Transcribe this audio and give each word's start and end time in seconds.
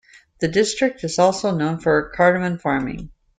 The 0.39 0.47
district 0.47 1.03
is 1.03 1.19
also 1.19 1.55
known 1.55 1.77
for 1.77 2.09
cardamom 2.09 2.57
farming. 2.57 3.11